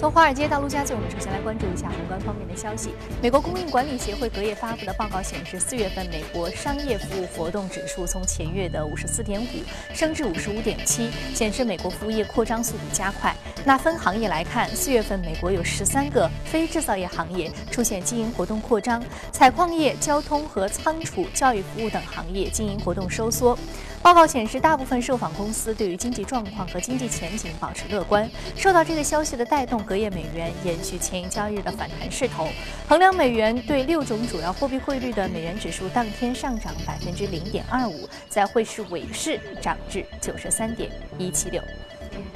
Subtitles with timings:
[0.00, 2.94] 从华尔街到陆家嘴，我们首先来关注一下宏观方面的消息。
[3.20, 9.46] 美国供应管理协会隔夜发布的报告显示，四月份美国商业服务活动指数从前月的五十四点五
[9.92, 13.36] 升至五十五点七，显示美国服务业扩张速度加快。
[13.62, 23.54] 那分行业来看，四月份美国有十三个非制造业行业出现经营活动扩张，采矿业、交通和仓储、教育服务等行业经营活动收缩。
[24.02, 28.28] 报告显示，大部分受访公司对于经济状况和经济前景保持乐观。
[28.56, 32.48] 受到这个消息的带动，隔夜美元延续前一交易日的反弹势头。
[32.88, 41.62] 衡量美元对六种主要货币汇率的美元指数当天上涨百分之零点二五，在汇市尾市涨至九十三点一七六。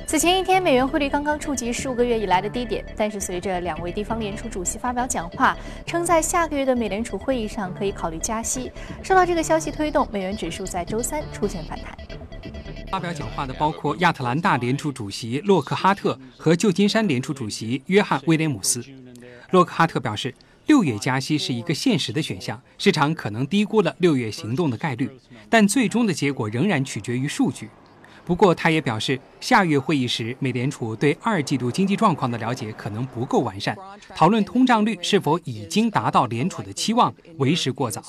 [0.06, 5.56] 此前一天，美元汇率刚刚触及十五个月以来的低点，但是随着两位地方联储主席发表讲话，
[5.86, 8.70] 称在下个月的美联储会议上可以考虑加息，
[9.02, 11.96] 受到这个消息推动，美元指数在周三出现反弹。
[12.90, 18.84] 发表讲话的包括亚特兰大联储主席洛克哈特和旧金山联储主席约翰威廉姆斯。
[19.50, 20.32] 洛克哈特表示，
[20.66, 25.10] 六月加息是一个现实的选项，市场可能低估了六月行动的概率，
[25.50, 27.68] 但最终的结果仍然取决于数据。
[28.26, 33.76] 不过，他也表示，下月会议时，美联储对二季度经济状况的了解可能不够完善，
[34.16, 38.02] 讨论通胀率是否已经达到联储的期望为时过早。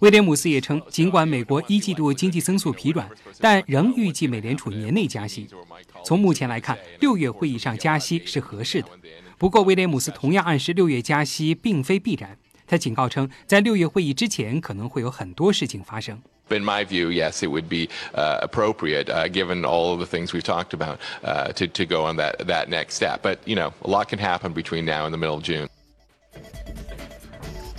[0.00, 5.46] 威廉姆斯也称，尽管美国一季度经济增速疲软，但仍预计美联储年内加息。
[6.04, 8.88] 从目前来看，六月会议上加息是合适的。
[9.38, 12.36] 不过，威廉姆斯同样暗示，六月加息并非必然。
[12.66, 16.20] 他警告称，在六月会议之前，可能会有很多事情发生。
[16.54, 20.44] In my view, yes, it would be uh, appropriate, uh, given all of the things we've
[20.44, 23.22] talked about, uh, to, to go on that, that next step.
[23.22, 25.68] But, you know, a lot can happen between now and the middle of June.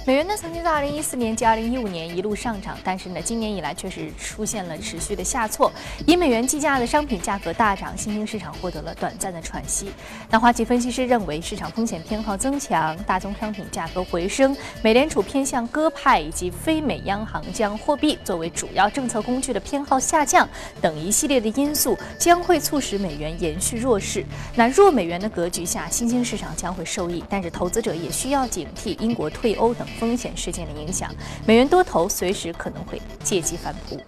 [0.08, 5.72] 美元呢曾经在二零一四年及二零一五年一路上涨，但是呢今年以来确实出现了持续的下挫。
[6.06, 9.90] 以美元计价的商品价格大涨，新兴市场获得了短暂的喘息。
[10.30, 20.48] 那花旗分析师认为，市场风险偏好增强，大宗商品价格回升，美联储偏向鸽派以及非美央行将货币作为主要政策工具的偏好下降
[20.80, 24.24] 等一系列的因素，将会促使美元延续弱势。
[24.56, 29.88] 那弱美元的格局下，新兴市场将会受益，但是投资者也需要警惕英国退欧等。
[30.00, 31.10] 风险事件的影响，
[31.46, 34.00] 美元多头随时可能会借机反扑。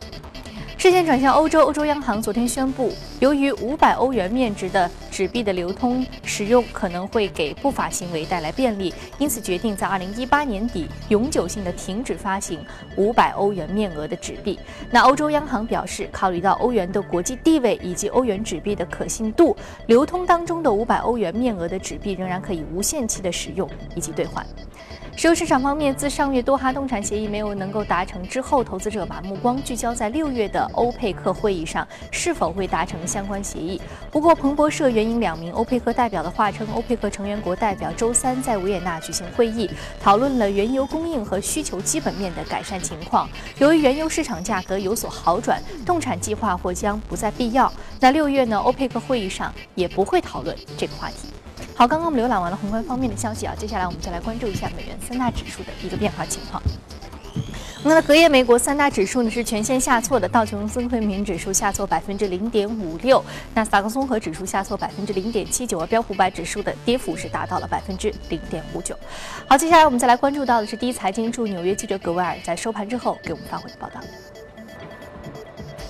[0.79, 12.63] 视线转向欧洲，欧洲央行昨天宣布，由于五百欧元面值的纸币的流通使用可能会给不法行为带来便利，因此决定在二零一八年底永久性的停止发行
[12.95, 14.59] 五百欧元面额的纸币。
[14.91, 24.45] 那欧洲央行表示，考虑到欧元的国际地位以及欧元纸币的可信度，流通当中的五百欧元面额的纸币仍然可以无限期的使用以及兑换。
[25.17, 33.81] 石油市场方面，自上月多哈冻产协议没有能够达成之后，投资者把目光聚焦在六月的欧佩克会议上，是否会达成相关协议。
[34.11, 39.67] 不过，彭博社援引两名欧佩克代表的话称，欧佩克成员国代表周三在维也纳举行会议，
[39.99, 43.27] 讨论了原油供应和需求基本面的改善情况。
[43.57, 47.73] 由于原油市场价格有所好转，冻产计划或将不再必要。
[47.99, 48.59] 那六月呢？
[48.59, 51.29] 欧佩克会议上也不会讨论这个话题。
[51.77, 56.59] 好，刚刚我们浏览完了宏观方面的消息啊，接下来我们再来关注一下美元三大指数的一个变化情况。
[57.83, 63.23] 那么隔夜美国三大指数呢是全线下挫的，道琼斯工业平指数下挫百分之零点五六，
[63.53, 68.97] 纳斯达克综合指数下挫百分之零点七九，而标普百指数的跌幅是达到了百分之零点五九。
[69.47, 74.01] 好，接下来我们再来关注到的是第一财经驻纽约记者格维尔在收盘之后给我们发回的报道。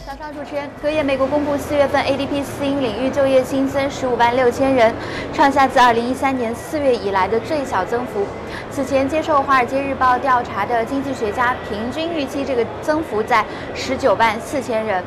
[0.07, 4.95] 早上，主持人，隔夜美国公布四月份 ADP 私营领域就业新增十五万六千人，
[5.33, 8.25] 创下自二零一三年四月以来的最小增幅。
[8.71, 13.43] 此前接受《华尔街日报》调查的经济学家平均预期这个增幅在
[13.75, 15.03] 十九万四千人。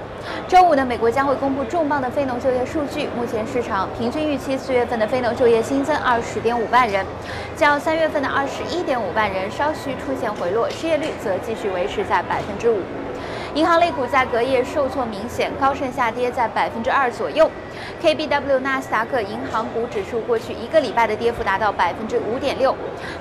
[0.47, 3.09] 周五呢，美国将会公布重磅的非农就业数据。
[3.17, 7.07] 目前市场平均预期四月份的非农就业新增二十点五万人，
[7.57, 12.81] 较三月份的二十一点五万人稍许出现回落，失业率则继续维持在百分之五。
[13.55, 17.51] 银行类股在隔夜受挫明显，高盛下跌在百分之二左右。
[18.01, 22.75] KBW 纳斯达克银行股指数过去一个礼拜的跌幅达到百分之五点六，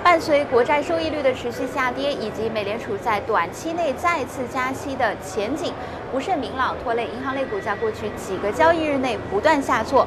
[0.03, 5.73] 伴随国债收益率的持续下跌，以及美联储在短期内再次加息的前景
[6.11, 10.05] 不甚明朗，拖累银行类股在过去几个交易日内不断下挫。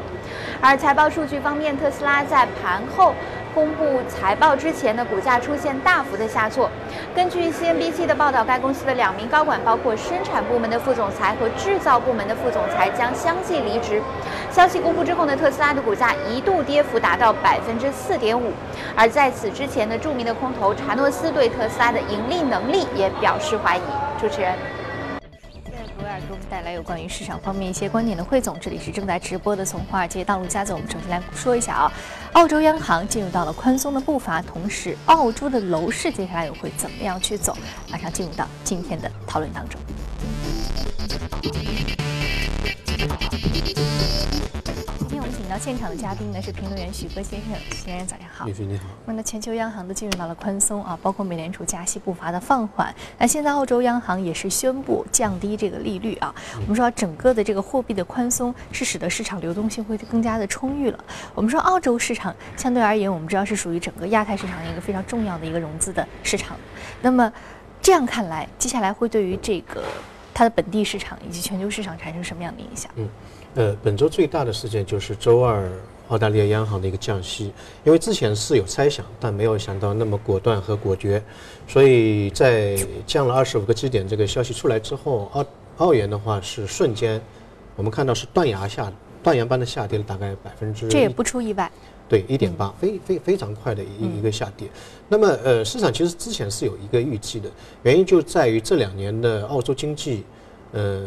[0.60, 3.12] 而财报数据方面，特斯拉在盘后。
[3.54, 6.70] 公布财报之前的股价出现大幅的下挫。
[7.14, 14.02] 根据 CNBC 的报道，该公司的两名高管，包括生产部门的副总裁和制造部门的副总裁，将相继离职。
[14.50, 18.52] 消息公布之后呢，特斯拉的股价一度跌幅达到百分之四点五。
[18.96, 23.80] 而在此之前的著名的空头查诺斯对特斯拉的盈利能力也表示怀疑。
[24.20, 24.52] 主持人。
[26.32, 28.56] 给我们带来有关于市场方面一些观点的汇总。
[28.58, 31.92] 这里是正在直播的，从华尔街到陆家嘴，我们首先来说一下啊，
[32.32, 37.54] 澳洲央行进入到了宽松的步伐，同时澳洲的楼市接下来又会怎么样去走？
[37.90, 39.78] 马上进入到今天的讨论当中。
[45.52, 48.46] 到现场的嘉宾呢是评论员许戈先生，许先生早上好。
[48.46, 48.86] 李你好。
[49.04, 52.94] 那么全球央行都进入到了宽松啊，包括美联储加息步伐的放缓。
[53.18, 56.34] 那现在澳洲央行也是宣布降低这个利率啊。
[56.62, 61.04] 我们说整个的这个货币的宽松是使得市场流动性会更加的充裕了。
[61.34, 66.56] 我们说澳洲市场相对而言，我们知道是属于整个亚太市场一个非常重要的一个融资的市场。
[67.02, 67.30] 那么
[67.82, 69.84] 这样看来，接下来会对于这个
[70.32, 72.90] 它的本地市场以及全球市场产生什么样的影响？
[72.96, 73.06] 嗯。
[73.54, 75.70] 呃，本周最大的事件就是周二
[76.08, 77.52] 澳大利亚央行的一个降息，
[77.84, 81.22] 因为之前是有猜想，但没有想到那么果断和果决，
[81.68, 85.44] 所以在降了二十五个基点这个消息出来之后，澳
[85.76, 87.20] 澳元的话是瞬间，
[87.76, 88.90] 我们看到是断崖下
[89.22, 91.70] 断崖般的下跌了大概百分之，这也不出意外，
[92.08, 94.66] 对，一点八，非非非常快的一一个下跌。
[95.10, 97.50] 那么呃，市场其实之前是有一个预期的，
[97.82, 100.24] 原因就在于这两年的澳洲经济，
[100.72, 101.04] 呃，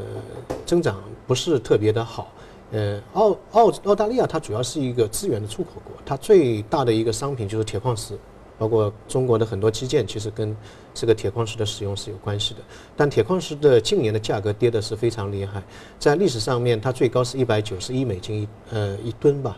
[0.65, 2.31] 增长不是特别的好。
[2.71, 8.17] 呃，澳澳澳大利亚它主要是一个资源的出口国，它最大的一个商品就是铁矿石，
[8.57, 10.55] 包括中国的很多基建其实跟
[10.93, 12.59] 这个铁矿石的使用是有关系的。
[12.97, 15.63] 但铁矿石的近年的价格跌的是非常厉害，
[15.99, 19.57] 在历史上面它最高是一百九十一美金一呃一吨吧，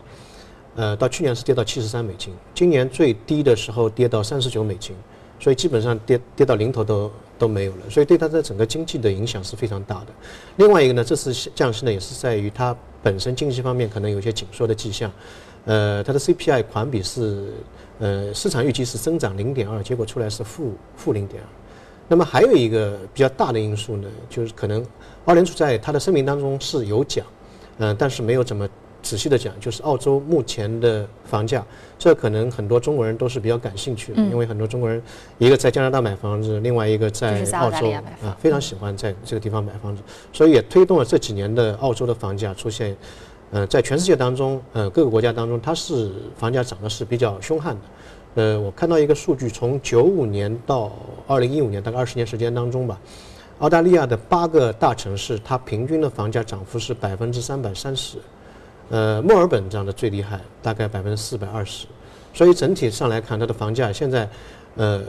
[0.76, 4.94] 呃到去年是跌到七十三美金，今年最低的时候跌到三十九美金，
[5.40, 7.10] 所以基本上跌跌到零头都。
[7.38, 10.06] 都没有了，所以对它的整个经济的影响是非常大的。
[10.56, 15.10] 另外一个呢，这次降息呢也是在于它本身经济方面可能有些紧缩的迹象。
[15.64, 17.52] 呃，它的 CPI 环比是
[17.98, 21.48] 呃市场预期是增长零点二，结果出来是负负零点二。
[22.08, 24.84] 那么还有一个比较大的因素呢，就是可能
[25.26, 27.24] 澳联储在它的声明当中是有讲，
[27.78, 28.68] 嗯，但是没有怎么。
[29.02, 31.64] 仔细的讲，就是澳洲目前的房价，
[31.98, 35.00] 这可能很多中国人都是比较感兴趣的，因为很多中国人
[35.38, 37.90] 一个在加拿大买房子，另外一个在澳洲
[38.22, 40.02] 啊，非常喜欢在这个地方买房子，
[40.32, 42.96] 所以也推动了这几年的澳洲的房价出现，
[43.50, 47.80] 呃，在全世界当中，呃，各个国家当中，它是房价涨得是比较凶悍的。
[48.34, 50.92] 呃，我看到一个数据，从九五年到
[51.26, 53.00] 二零一五年，大概二十年时间当中吧，
[53.60, 58.18] 澳大利亚的八个大城市，它平均的房价涨幅是百分之三百三十。
[58.90, 61.86] 呃，墨尔本涨的最厉害，大概百分之四百二十，
[62.32, 64.26] 所以整体上来看，它的房价现在，
[64.76, 65.02] 呃，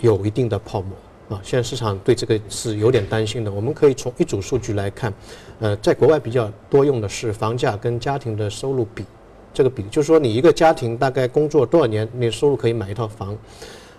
[0.00, 1.38] 有一定的泡沫啊。
[1.44, 3.52] 现在市场对这个是有点担心的。
[3.52, 5.12] 我们可以从一组数据来看，
[5.58, 9.04] 呃，在国外比较多用的是房价跟家庭的收入比，
[9.52, 13.36] 这个比就是说你一个家庭大概工作多少年，你收入可以买一套房。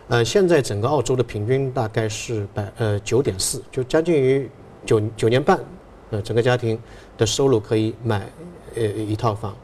[0.08, 4.50] 呃，现在整个澳洲的平均大概是百呃九点四，就将近于
[4.84, 5.60] 九九年半，
[6.10, 6.78] 呃，整个家庭
[7.20, 8.28] 的收入可以买。
[8.76, 9.56] 呃，一套房，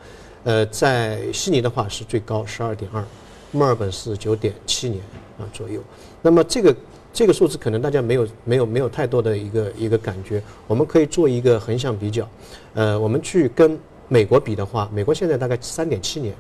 [0.44, 3.04] 呃，在悉尼的话是最高十二点二，
[3.52, 5.02] 墨尔本是九点七年
[5.40, 5.82] 啊左右。
[6.22, 6.76] 那么这个
[7.14, 10.42] 这个数字可能大家没有没有没有太多的一个一个感觉。
[10.68, 12.28] 我们可以做一个横向比较，
[12.74, 16.36] 呃，我们去跟美国比的话，美国现在大概三点七年，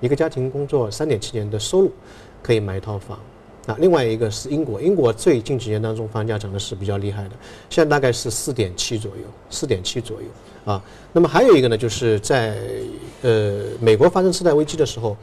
[0.00, 1.92] 一个家庭工作三点七年的收入
[2.42, 3.18] 可以买一套房。
[3.66, 7.30] 那，另外一个是英国，英国最近几年当中房价涨的是比较厉害的，
[7.68, 10.26] 现在大概是四点七左右，四点七左右。
[10.64, 10.82] 啊，
[11.12, 12.56] 那么还有一个呢，就是在
[13.22, 15.16] 呃美国发生次贷危机的时候，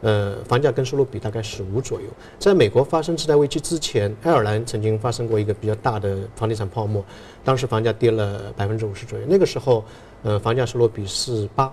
[0.00, 2.06] 呃房价跟收入比大概是五左右。
[2.38, 7.04] 在美国发生次贷危机之前，爱尔兰曾经发生过一个比较大的房地产泡沫，
[7.44, 9.84] 当时房价跌了百分之五十左右，那个时候
[10.24, 11.72] 呃房价收入比是八，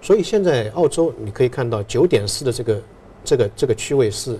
[0.00, 2.82] 所以现在澳洲你可以看到九点四的这个
[3.22, 4.38] 这个这个区位是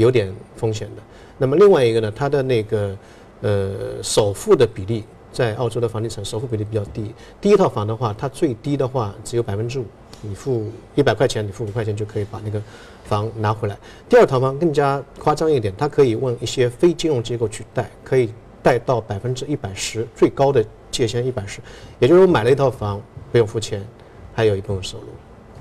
[0.00, 1.02] 有点风险的。
[1.38, 2.96] 那么另外一个呢，它的那个
[3.42, 5.04] 呃首付的比例。
[5.32, 9.84] 在澳洲的房地产首付比例比较低，第一套房的话，它最低的话只有百分之五，
[10.22, 12.60] 你付一百块钱，你付五块钱就可以把那个
[13.04, 13.78] 房拿回来。
[14.08, 21.60] 第二套房更加夸张一点，它可以问一些非金融机构去贷，可以贷到百分之一百十，最高的界限一百十，
[22.00, 23.86] 也就是说买了一套房不用付钱，
[24.34, 25.04] 还有一部分收入，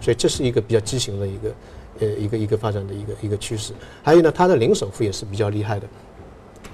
[0.02, 1.54] 所以这是一个比较畸形的一个
[2.00, 3.74] 呃一个一个发展的一个一个趋势。
[4.04, 5.88] 还有呢，它的零首付也是比较厉害的。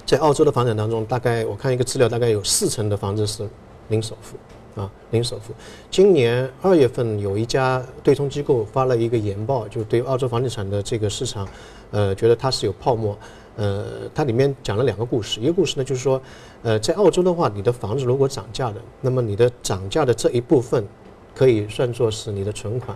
[0.05, 3.48] 在澳洲的房产当中，大概我看一个资料，大概有四成的房子是
[3.89, 5.51] 零首付，啊，零首付。
[5.89, 11.48] 今年二月份有一家对冲机构发了一个研报，就对澳洲房地产的这个市场，
[11.91, 13.17] 呃，觉得它是有泡沫。
[13.58, 16.22] 呃，它里面讲了两个故事，一个故事呢就是说，
[16.62, 20.86] 呃，在澳洲的话，你的房子如果涨价的，那么你的涨价的这一部分
[21.34, 22.96] 可以算作是你的存款，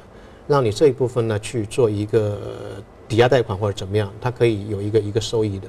[0.49, 2.37] 让你这一部分呢去做一个
[3.07, 5.67] 抵押贷款或者怎么样，它可以有一个一个收益的。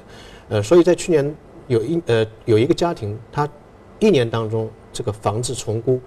[0.49, 1.33] 呃，所以在去年
[1.67, 3.47] 有一呃有一个家庭，他
[3.99, 6.01] 一年当中这个房子重估。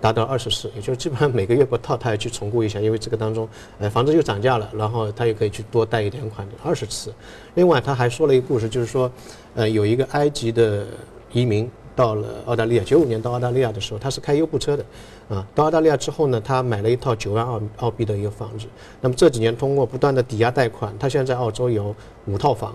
[0.00, 3.48] 达到二十次，也就是基本上每个月不套，他要去重估一下，因为这个当中，
[3.78, 7.14] 呃，房子又涨价了，然后他又可以去多贷一点款，二十次。
[7.54, 9.08] 另外，他还说了一个故事，就是说，
[9.54, 10.84] 呃，有一个埃及的
[11.32, 14.84] 移民到了澳大利亚，九五年到澳大利亚的时候，他是开优步车的，
[15.28, 18.66] 啊，到澳大利亚之后呢，他买了一套九万澳澳币的一个房子。
[19.00, 21.94] 那么这几年通过不断的抵押贷款，他现在在澳洲有
[22.26, 22.74] 五套房，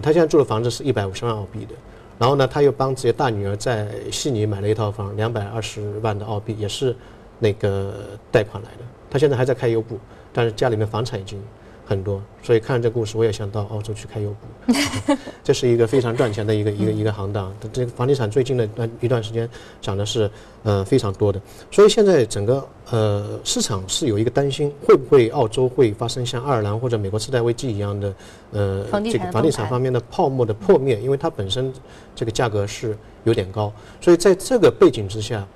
[0.00, 1.74] 他现在住的房子是一百五十万澳币的。
[2.18, 6.94] 然后呢，他又帮自己大女儿在悉尼买了一套房，两百二十万的澳币，也是
[7.38, 7.94] 那个
[8.30, 8.84] 贷款来的。
[9.10, 9.98] 他现在还在开优步，
[10.32, 11.42] 但是家里面房产已经。
[11.84, 17.52] 很多，所以看这故事，我也想到澳洲去开优步， 这是一个非常赚钱的一个一个一个行当。
[17.72, 19.48] 这个房地产最近的段一段时间
[19.80, 20.30] 涨的是
[20.62, 28.14] 呃非常多的，所以现在整个呃市场是有一个担心，会不会澳洲会发生像爱尔兰或者美国次贷危机一样的
[28.52, 31.72] 呃这个房地产方面的泡沫的破灭，因为它本身
[32.14, 35.46] 这个价格是有点高，所以在这个背景之下。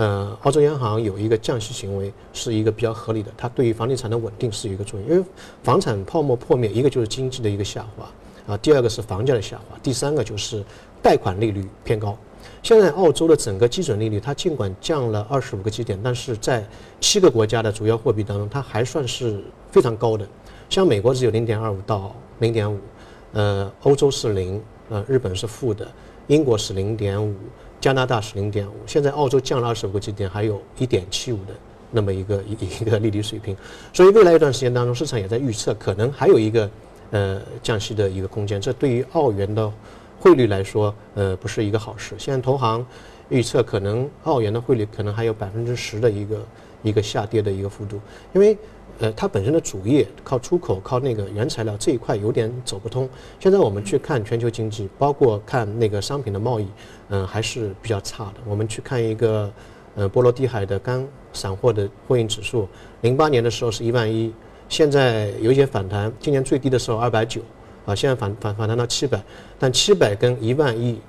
[0.00, 5.06] 呃，澳洲央行有一个降息行为，是一个比较合理的，它对于房地产的稳定是一个作用。
[5.10, 5.22] 因为
[5.62, 8.08] 房产泡沫破灭，一个就是经济的一个下滑，
[8.54, 10.64] 啊，第二个是房价的下滑，第三个就是
[11.02, 12.16] 贷款利率偏高。
[12.62, 16.66] 现在澳洲的整个基准利率，它尽管降了二十五个基点，但是在
[16.98, 20.26] 七个国家的主要货币当中，它还算是非常高的。
[20.70, 22.78] 像美国只有零点二五到零点五，
[23.34, 25.86] 呃，欧洲是零，呃，日本是负的，
[26.26, 27.34] 英国是零点五。
[27.80, 31.54] 加拿大是零点五，现在澳洲降了二十五个基点，还有一点七五的
[31.90, 33.56] 那么一个一一个利率水平，
[33.92, 36.70] 所以未来一段时间当中，市场也在预测可能还有一个
[37.10, 39.72] 呃降息的一个空间，这对于澳元的
[40.18, 42.14] 汇率来说，呃不是一个好事。
[42.18, 42.84] 现在投行
[43.30, 46.46] 预测可能澳元的汇率可能还有百分之十的一个
[46.82, 47.98] 一个下跌的一个幅度，
[48.34, 48.56] 因为。
[49.00, 53.08] 呃，它本身的主业靠出口、靠那个原材料这一块有点走不通。
[53.38, 56.66] 现在我们去看全球经济，包括看那个商品的贸易，
[57.08, 58.34] 嗯，还是比较差的。
[58.44, 59.50] 我们去看一个，
[59.94, 62.68] 呃，波罗的海的干散货的货运指数，
[63.00, 64.30] 零八年的时候是一万一，
[64.68, 67.40] 现在有一些反弹，今年最低的时候二百九，
[67.86, 69.18] 啊，现在反反反弹到七百，
[69.58, 71.00] 但七百跟一万一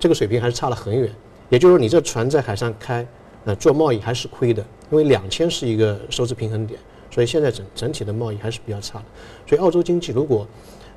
[0.00, 1.08] 这个水平还是差了很远。
[1.48, 3.06] 也就是说，你这船在海上开，
[3.44, 4.60] 呃，做贸易还是亏的，
[4.90, 6.80] 因为两千是一个收支平衡点。
[7.16, 9.04] 所以现在整整体的贸易还是比较差的，
[9.46, 10.46] 所以澳洲经济如果，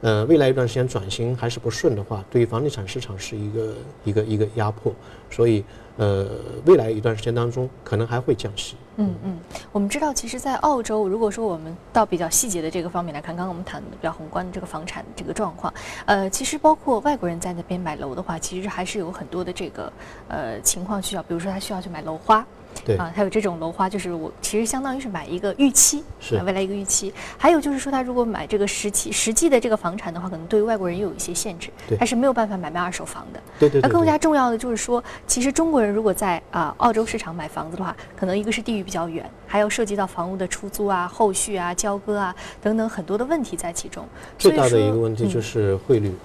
[0.01, 3.73] 呃，未来一段时间转型还是不顺的话，对于房地产市场是一个
[4.03, 4.91] 一个一个压迫，
[5.29, 5.63] 所以
[5.95, 6.27] 呃，
[6.65, 8.75] 未来一段时间当中可能还会降息。
[8.97, 9.39] 嗯嗯，
[9.71, 15.73] 我们知道，其实，在澳洲，如果说我们到比较细节的这个方面来看，刚刚我们谈的比较宏观的这个房产这个状况，
[16.05, 19.89] 呃，其实包括外国人在那边买楼的话，其实还是有很多的这个
[20.27, 22.45] 呃情况需要，比如说他需要去买楼花。
[22.85, 27.13] 对啊，还有这种楼花，就是我其实相当于是买一个预期，是未来一个预期。
[27.37, 33.39] 还有就是说，他如果买这个实际实际的这个房产的话，可能对于外国人又有一些限制，他是没有办法买卖二手房的。
[33.59, 33.81] 对对。
[33.81, 44.05] 那更加重要的就是说，其实中国人如果在啊澳洲市场买房子的话，可能一个是地域比较远，还要涉及到房屋的出租啊、后续啊、交割啊等等很多的问题在其中。
[44.37, 46.09] 最大的一个问题就是汇率。
[46.09, 46.15] 嗯，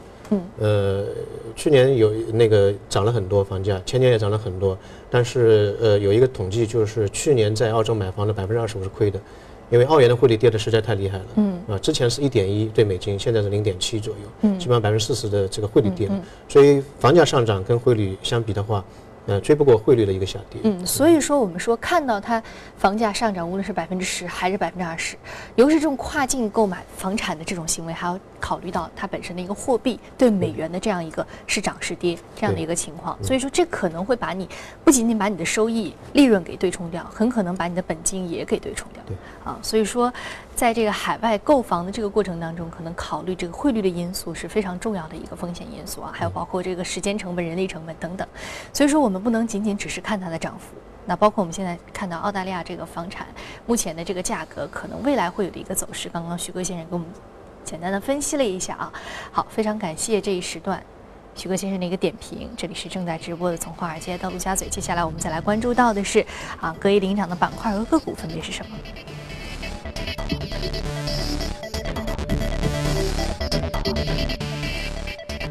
[0.59, 1.05] 呃，
[1.57, 4.77] 去年有那个涨了很多房价，前年也涨了很多，
[5.11, 9.21] 但是呃，有一个统计就是去年在澳洲买房的百分之二十五是亏的，
[9.71, 11.25] 因为澳元的汇率跌的实在太厉害了。
[11.37, 18.85] 嗯，啊，之前是一点一对美金，现在是零点七左右，嗯，基本上百分之四十的这个汇率跌了，所以房价上涨跟汇率相比的话。
[19.27, 20.61] 呃，追不过汇率的一个下跌。
[20.65, 22.43] 嗯，所以说我们说看到它
[22.77, 25.17] 房价上涨，无论是百分之十还是百分之二十，
[25.57, 33.17] 尤其是这种跨境购买房产的这种行为，还要考虑到它本身的一个货币对美元的这样一个是涨是跌这样的一个情况。
[33.23, 34.49] 所以说这可能会把你
[34.85, 39.03] 不仅仅把你的收益利润给对冲掉，很可能把你的本金也给对冲掉。
[39.07, 40.13] 对啊，所以说
[40.55, 48.27] 在这个海外购房的这个过程当中，可能考虑这个汇率的因素是非常重要的一个风险因素啊，还有包括这个时间成本、人力成本等等。
[48.73, 49.25] 所以说我们。
[49.25, 53.27] 不能仅仅只是看它的涨幅，那包括我们现在看到澳大利亚这个房产
[53.65, 56.11] 目前的这个价格，可能未来会有的一个走势。
[56.11, 57.09] 刚刚徐哥先生给我们
[57.65, 58.93] 简单的分析了一下啊，
[59.33, 60.79] 好，非常感谢这一时段
[61.35, 62.51] 徐哥先生的一个点评。
[62.55, 66.23] 这里是正在直播的从华尔街到陆家嘴，接下来我们再来关注到的是
[66.61, 68.77] 啊，隔夜领涨的板块和个股分别是什么？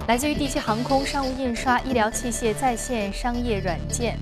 [0.06, 4.18] 来自于地气航空、商务印刷、医疗器械、在线商业软件，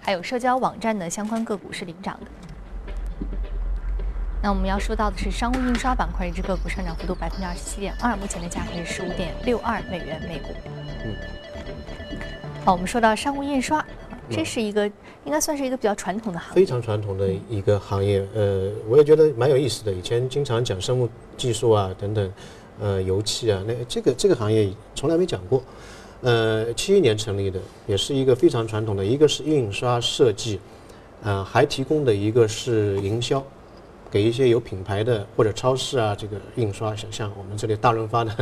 [0.00, 2.26] 还有社交网站的相关个股是领涨的。
[4.42, 10.54] 那我们要说到的是商务印刷板块，一只个股上涨幅度百分之二十七点二，目前的价格是十五点六二美元每股。
[11.04, 11.14] 嗯。
[12.64, 13.84] 好，我们说到商务印刷，
[14.30, 14.86] 这是一个
[15.24, 18.26] 应该算是一个比较传统的行业，非常传统的一个行业。
[18.34, 19.92] 呃，我也觉得蛮有意思的。
[19.92, 22.32] 以前经常讲生物技术啊等等。
[22.78, 25.62] 呃，油气啊，那这个这个行业从来没讲过，
[26.20, 30.60] 呃，七一年成立的，也是一个非常传统的，一个是印刷设计，
[31.22, 33.42] 呃，还提供的一个是营销，
[34.10, 38.32] 给一些有品牌的或者超市啊，这个印刷，像像我们这里大润发的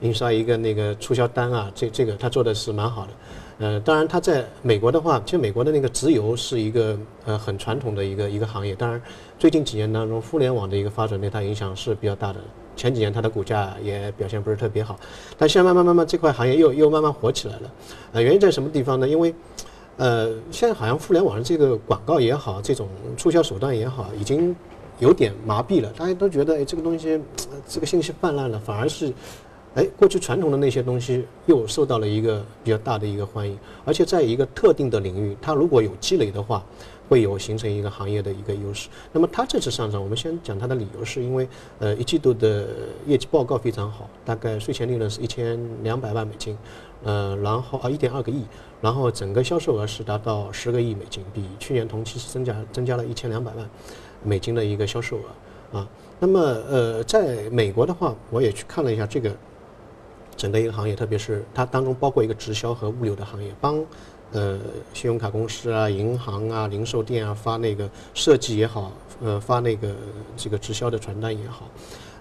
[0.00, 3.12] 印刷一个那个促销单啊，这这个他做的是蛮好的。
[3.58, 8.74] 呃，当然他在美国的话，其实美国的那个直邮是一个呃很传统的一个一个行业。
[8.74, 9.00] 当然，
[9.38, 12.40] 最近几年当中，互联网的一个发展对它影响是比较大的。
[12.74, 14.98] 前几年它的股价也表现不是特别好，
[15.36, 17.70] 但现在慢慢慢慢这块行业又又慢慢火起来了。
[18.12, 19.06] 呃，原因在什么地方呢？
[19.06, 19.34] 因为，
[19.98, 22.88] 呃，现在好像互联网的这个广告也好，这种
[23.18, 24.56] 促销手段也好，已经
[25.00, 25.92] 有点麻痹了。
[25.96, 27.20] 大家都觉得，哎，这个东西，
[27.66, 29.12] 这个信息泛滥了，反而是。
[29.76, 36.66] 哎，过去传统的那些东西又受到了一个比较大的一个欢迎，而且在一个特定的领域，它如果有积累的话，
[37.08, 38.88] 会有形成一个行业的一个优势。
[39.12, 42.66] 那么它这次上涨，我们先讲它的理由，是因为呃一季度的
[43.06, 46.58] 业绩报告非常好，大概税前利润是一千两百万美金，
[47.04, 48.42] 呃，然后啊一点二个亿，
[48.80, 53.70] 然后整个销售额是达到十个亿美金，比去年同期是增加增加了一千两百万
[54.22, 55.88] 美金的一个销售额啊。
[56.18, 59.30] 那么呃，在美国的话，我也去看了一下这个。
[60.36, 63.84] 整个一个行业，特别是它当中包括一个直销和物流的行业，帮
[64.32, 64.58] 呃
[64.94, 68.90] 信用卡公司啊、银行啊、零售店啊发那个设计也好，
[69.22, 69.94] 呃发那个
[70.38, 71.68] 这个直销的传单也好，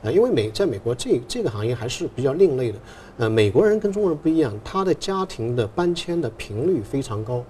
[0.02, 2.80] 呃因为美在美国这这个行业还是比较另类的，
[3.20, 7.42] 呃美国人跟中国人不一样，他的家庭的搬迁的频率非常高，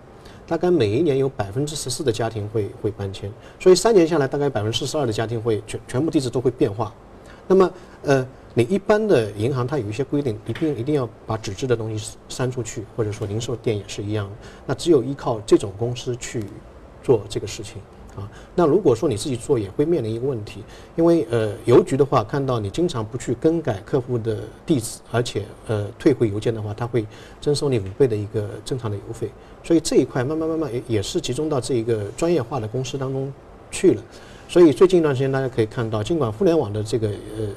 [0.49, 6.91] 大概每一年有百分之十四的家庭会会搬迁，所以三年下来大概百分之四十二的家庭会全全部地址都会变化，
[7.47, 8.27] 那么呃。
[8.55, 14.27] 你一般的银行它有一些规定，一定一定要把纸质的东西删出去，或者说零售店也是一样。
[14.65, 16.43] 那只有依靠这种公司去
[17.03, 17.79] 做这个事情
[18.55, 20.63] 那如果说你自己做，也会面临一个问题，
[20.95, 27.05] 因为呃邮局的话，看到你经常不去更改客户的地址，而且呃退回邮件的话，他会
[27.39, 29.29] 征收你五倍的一个正常的邮费。
[29.63, 33.31] 所以这一块慢慢慢慢也也是集中到这一个专业化的公司当中
[33.69, 34.03] 去了。
[34.47, 37.47] 所以最近一段时间大家可以看到，尽管互联网的这个呃。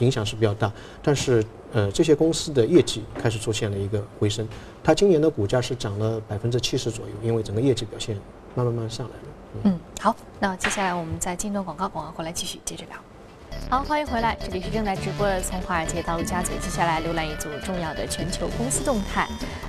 [0.00, 0.70] 影响是比较大，
[1.00, 1.42] 但是
[1.72, 4.46] 呃，这些公司的业绩开始出现了一个回升，
[4.82, 8.14] 它今年的股价是涨了百分之七十左右，因为整个业绩表现
[8.56, 9.33] 慢慢慢上来了。
[9.62, 12.96] 嗯，好，那接下来我们再进段广告，广告回来继续接着聊。
[13.70, 16.54] 好，欢迎回来，这里是正在直播的从华尔街到陆家嘴。
[16.60, 19.26] 接下来浏览一组重要的全球公司动态。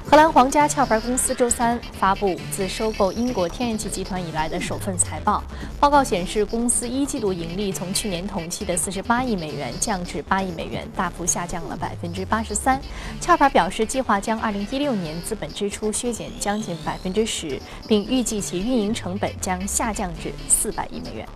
[0.08, 5.44] 荷兰皇家壳牌公司周三发布自收购英国天然气集团以来的首份财报。
[5.80, 12.80] 报告显示，公司一季度盈利从去年同期的四十八亿美元降至八亿美元，大幅下降了百分之八十三。
[13.26, 21.28] 壳牌表示，计划将二零一六年资本支出削减将近百分之十，并预计其运营成本将下降至四百亿美元。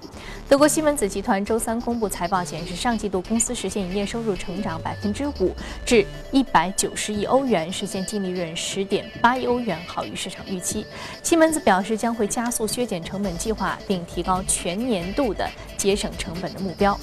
[0.47, 5.55] 德国西门子集团周三公布财报显示，上季度公司实现营业收入成长百分之五，
[5.85, 10.85] 至一百九十亿欧元，实现净利润十点八亿欧元，好于市场预期。
[11.21, 16.99] 西门子表示将会加速削减成本计划，并提高全年度的节省成本的目标。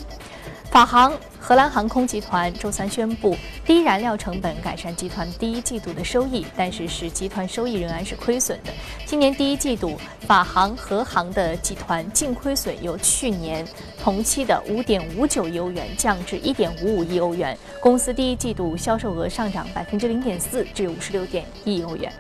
[0.77, 3.35] 法航荷兰航空集团周三宣布，
[3.65, 8.71] 低燃料成本改善集团第一季度的收益，但是使集团收益仍然是亏损的。
[9.07, 13.67] 今年第一季度，法航和航的集团净亏损由去年
[13.99, 17.57] 同期的五点五九亿欧元降至一点五五亿欧元。
[17.81, 22.13] 公司第一季度销售额上涨百分之零点四，至五十六点一亿欧元。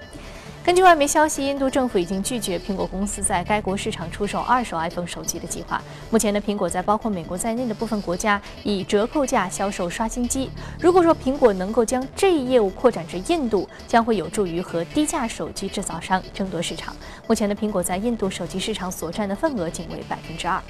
[0.66, 5.80] 根据外媒消息，印度政府已经拒绝苹果公司在该国市场出售二手 iPhone 手机的计划。
[6.10, 10.50] 目前的苹果在包括美国在内的部分国家以折扣价销售刷新机。
[10.80, 16.92] 如果说苹果能够将这一业务扩展至印度，将会有助于和低价手机制造商争夺市场。
[17.28, 20.60] 目前的苹果在印度手机市场所占的份额仅为百分之二。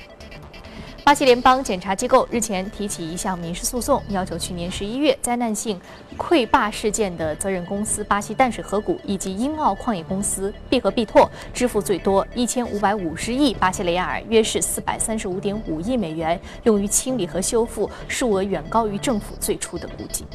[1.07, 5.81] 巴西联邦检察机构日前提起一项民事诉讼，要求去年十一月灾难性
[6.19, 20.27] 溃坝事件的责任公司巴西淡水河谷以及英澳矿业公司必和必拓支付最多一千五百五十亿巴西雷亚尔，约是四百三十五点五亿美元，用于清理和修复，数额远高于政府最初的估计。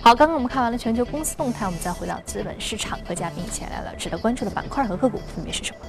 [0.00, 5.86] 好，刚刚我们看完了全球公司动态，我们再回到资本市场，和嘉宾一起来了值得关注的板块和个股分别是什么？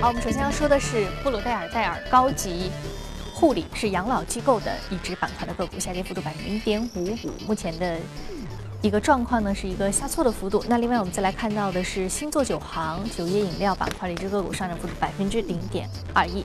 [0.00, 2.70] 好，我们首先要说的是布鲁戴尔戴尔高级
[3.34, 7.16] 护理是养老机构的一支板块的个股，下跌幅度百分之零点五五，
[7.46, 7.98] 目前的。
[8.82, 10.64] 一个状况呢是一个下挫的幅度。
[10.66, 16.42] 那另外我们再来看到的是星座酒行酒业饮料板块的一只个股上涨幅度百分之零点二一。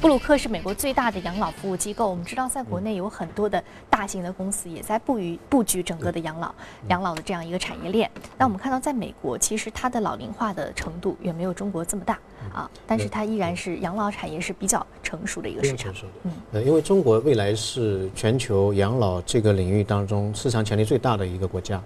[0.00, 2.08] 布鲁克是美国最大的养老服务机构。
[2.08, 6.54] 我们知道，在国内有很多的大型的公司也在布局布局整个的养老
[6.88, 8.10] 养老的这样一个产业链。
[8.38, 12.18] 那我们看到，在美国其实它的老龄化的程度远没有中国这么大。
[12.52, 15.92] 啊，但是它依然是养老产业是比较成熟的一个市场。
[16.24, 21.82] 嗯，呃，因为中国未来是全球养老这个领域当中市场潜力最大的一个国家。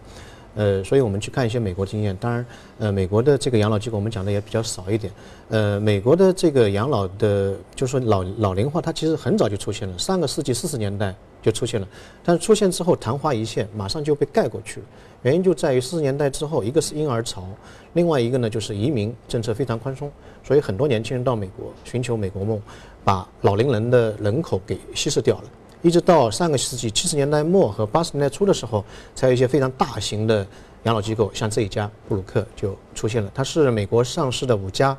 [0.57, 2.45] 呃，所以我们去看一些美国经验，当然，
[2.81, 5.13] 呃，美国的这个养老机构我们讲的也比较少一点。
[5.49, 11.89] 呃，美国的这个养老的，就是说老老龄化，它其实很早就出现了，上个世纪四十年代就出现了，
[12.25, 14.87] 但是出现之后昙花一现，马上就被盖过去了。
[15.23, 17.47] 原因就在于四十年代之后，一个是婴儿潮，
[17.93, 20.11] 另外一个呢就是移民政策非常宽松，
[20.43, 22.61] 所以很多年轻人到美国寻求美国梦，
[23.05, 25.45] 把老龄人的人口给稀释掉了。
[25.83, 30.47] 一直到上个世纪七十年代末和八十年代初的时候，才有一些非常大型的
[30.83, 33.31] 养老机构，像这一家布鲁克就出现了。
[33.35, 34.97] 它是美国上市的五家，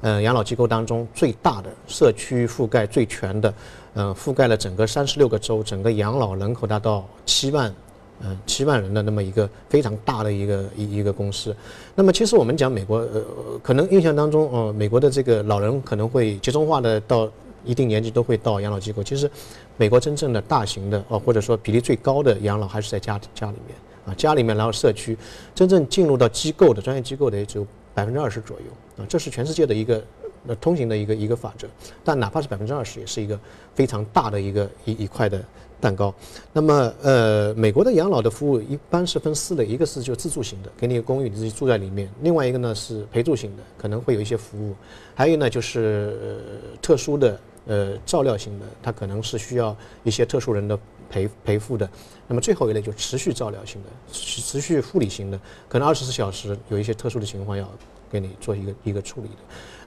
[0.00, 3.52] 嗯，养老机构当中最大的，社区覆盖最全的，
[3.94, 7.74] 嗯，覆盖了整个三十六个州，整个养老人口达到七万，
[8.20, 11.54] 嗯，七万人的那么一个非常大的一个一一个公司。
[11.94, 13.22] 那么其实我们讲美国，呃，
[13.62, 17.30] 可能印象当中，呃，美国的这个老人可能会集中化的到。
[17.64, 19.04] 一定年纪都会到养老机构。
[19.04, 19.30] 其实，
[19.76, 25.16] 美国真正的大型的哦，或者说比例最高的养老还是在家家里面啊，家里面然后社区，
[25.54, 28.66] 真正进入到机构的专业机构的也只有百分之二十左右
[29.00, 30.02] 啊，这是全世界的一个
[30.44, 31.68] 那通行的一个一个法则。
[32.04, 33.38] 但哪怕是百分之二十，也是一个
[33.74, 35.44] 非常大的一个一一块的
[35.80, 36.14] 蛋糕。
[36.52, 44.74] 那么呃，美国的养老的服务一般是分四类，一个是就自住型的，给你一个公寓，你自己住在里面；另外一个呢是陪住型的，可能会有一些服务；
[45.14, 46.40] 还有呢就是
[46.80, 47.40] 特殊的。
[47.64, 50.76] 呃，照料型的，它可能是需要一些特殊人的
[51.08, 51.88] 陪陪护的。
[52.26, 57.70] 那么最后一类就持续照料型的，持续护理型的，可能二十四小时有一些特殊的情况要
[58.10, 59.34] 给你做一个一个处理的。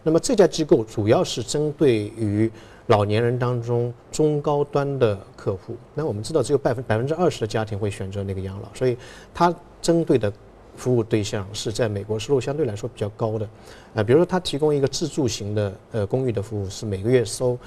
[0.05, 2.49] 那么这家机构主要是针对于
[2.87, 5.75] 老年人当中中高端的客户。
[5.93, 8.95] 那我们知道只有百分百分之二十的家庭会选择那个养老，所以
[9.33, 10.31] 它针对的。
[10.77, 13.47] 服务对象是在美国收入相对来说比较高的，
[13.93, 17.57] 啊，比如说他提供一个自住型的呃公寓的服务，是每个月收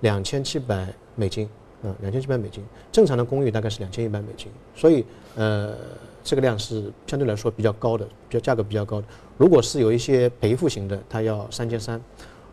[0.00, 1.46] 两千七百美金，
[1.82, 5.04] 啊，两千七百美金，正常的公寓大概是两千一百美金，所以
[5.34, 5.74] 呃
[6.22, 9.06] 这个量是相对来说比较高的，比较价格比较高的。
[9.36, 11.98] 如果是有一些陪护型的，他要三千三；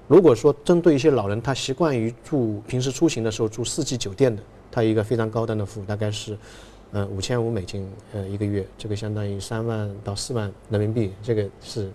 [0.08, 4.41] 如果说针对一些老人，他习惯于住平时出行的时候住四季酒店的，
[4.72, 6.38] 他一个非常高端的服务大概是。
[6.94, 11.89] 呃，五千五美金，呃，一个月，这个相当于三万到四万人民币，这个是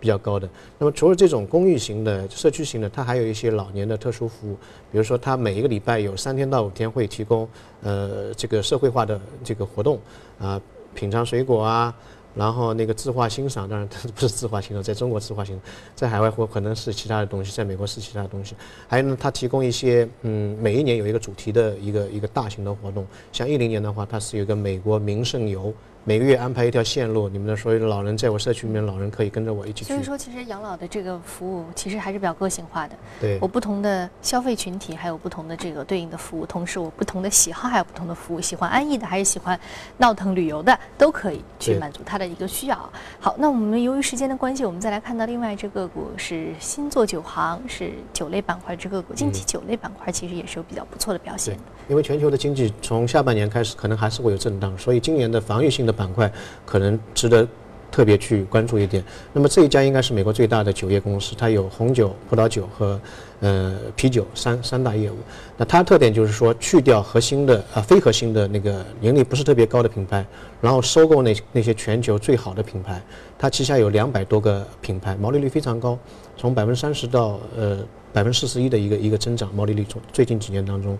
[0.00, 0.48] 比较高的。
[0.76, 4.56] 那么除了这种公寓型的、社区型的，它还有一些老年的特殊服务，
[4.90, 7.48] 比如说它每一个礼拜有三天到五天会提供，
[7.82, 10.00] 呃，这个社会化的这个活动，
[10.40, 10.60] 啊，
[10.96, 11.94] 品尝水果啊。
[12.34, 15.62] 然后那个字画欣赏，当然它不是字画欣赏， 在中国字画欣赏，
[15.94, 18.54] 在海外或可能是其他的东西，在美国是其他的东西。
[18.88, 25.72] 还有呢，它提供一些嗯，每一年有一个主题的一个一个大型的活动，像一零年的话，它是有一个美国名胜游。
[26.02, 29.92] 每个月安排一条线路，你们的所有的老人在我社区里面，老人可以跟着我一起去。
[29.92, 32.96] 所以说，其实养老的这个服务其实还是比较个性化的。
[33.20, 39.58] 对，我不同的消费群体还有不同的这个对应的服务，同时我不同的喜好还有不同的服务，喜欢安逸的还是喜欢
[39.98, 42.92] 闹腾旅游的，都可以去满足他的一个需要。
[43.20, 49.12] 好，那我们由于时间的关系，我们再来看到另外一只个股是新作酒行，是酒类板块之个股。
[49.12, 51.58] 近期酒类板块其实也是有比较不错的表现。
[51.88, 56.30] 因为全球的经济从下半年开始可能还是会有震荡，所以今年的防御性的板块
[56.64, 57.46] 可能值得
[57.90, 59.02] 特别去关注一点。
[59.32, 63.00] 那么这一家应该是美国最大的酒业公司，它有红酒、葡萄酒和
[63.40, 65.16] 呃啤酒三三大业务。
[65.56, 70.24] 那它特点就是说去掉核心的啊非核心的那个盈利不是特别高的品牌，
[70.60, 73.02] 然后收购那那些全球最好的品牌。
[73.36, 75.98] 它旗下有两百多个品牌，毛利率非常高，
[76.36, 77.78] 从百分之三十到呃
[78.12, 80.96] 百分之四十一的一个一个增长毛利率，从最近几年当中。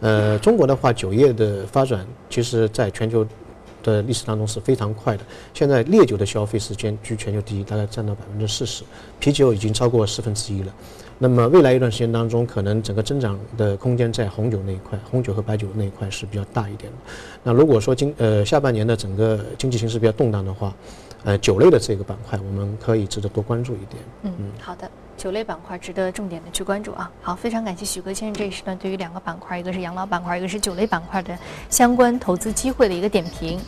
[0.00, 3.26] 呃，中国的话，酒业的发展其实在全球
[3.82, 5.24] 的历史当中是非常快的。
[5.54, 8.84] 现在烈酒的消费时间居全球第一，大概占到百分之四十，
[9.18, 10.74] 啤酒已经超过四分之一了。
[11.22, 16.98] 那么未来一段时间当中，可能整个增长的空间在红酒那一块，红酒和白酒那一块是比较大一点的。
[17.42, 20.74] 那如果说今呃下半年的整个经济形势比较动荡的话，
[21.24, 24.02] 呃酒类的这个板块我们可以值得多关注一点。
[24.22, 24.90] 嗯嗯，好的。
[25.20, 27.12] 酒类板块值得重点的去关注啊！
[27.20, 33.60] 好，非常感谢许哥先生这一时段对于两个板块，一个是养老板块，一个是酒类板块的相关投资机会的一个点评。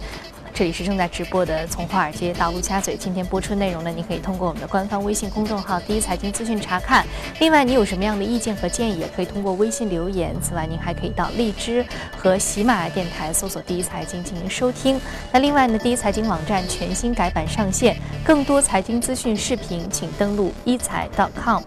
[0.54, 7.06] 这里是正在直播的《从华尔街到陆家嘴》，今天播出内容呢，您可以通过我们的官方微信公众号“第一财经资讯”查看。
[7.38, 10.36] 另外，你有什么样的意见和建议，也可以通过微信留言。
[10.42, 11.82] 此外，您还可以到荔枝
[12.14, 15.00] 和喜马拉雅电台搜索“第一财经”进行收听。
[15.32, 21.08] 那另外呢，第一财经网站全新改版上线，更多财经资讯视频，请登录一财
[21.42, 21.62] .com。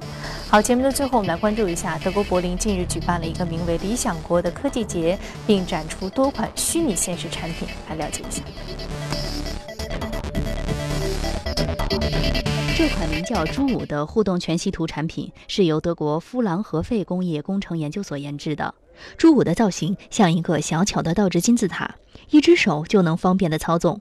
[0.48, 8.42] 好，节目的最后，我们来关注一下德国柏林近日举办了一个名为“理想国”的科技节，并展出多款虚拟现实产品，来了解一下。
[12.78, 18.74] 这款名叫“朱五”的互动全息图产品是由德国夫朗和费工业工程研究所研制的。
[19.18, 21.96] 朱五的造型像一个小巧的倒置金字塔，
[22.30, 24.00] 一只手就能方便的操纵。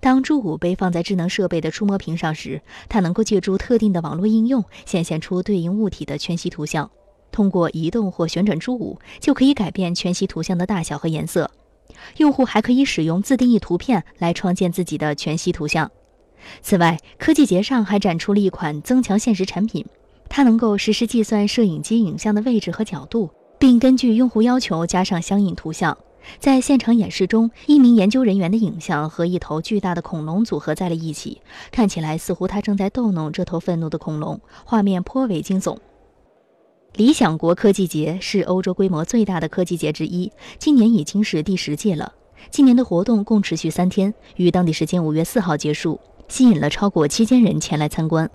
[0.00, 6.90] 当朱五被放在智能设备的触摸屏上时，它能够借助特定的网络应用，显现出对应物体的全息图像。
[7.32, 11.50] 通过移动或旋转朱五，就可以改变全息图像的大小和颜色。
[12.16, 15.90] 用户还可以使用自定义图片来创建自己的全息图像。
[16.62, 19.84] 此外，科技节上还展出了一款增强现实产品，
[20.28, 25.96] 它能够实时计算摄影机影像的位置和角度，并根据用户要求加上相应图像。
[26.38, 35.76] 在现场演示中，一名研究人员的影像和一头巨大的恐龙组合在了一起，看起来似乎他正在逗弄这头愤怒的恐龙，画面颇为惊悚。
[36.94, 42.12] 理想国科技节是欧洲规模最大的科技节之一，今年已经是第十届了。
[42.50, 46.00] 今年的活动共持续三天，于当地时间五月四号结束。
[46.28, 48.28] 吸引了超过七千人前来参观。